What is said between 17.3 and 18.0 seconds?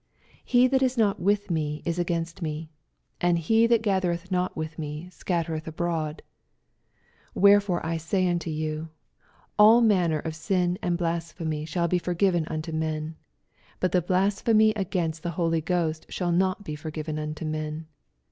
men.